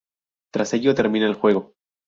[0.51, 1.75] Tras ello, termina el juego.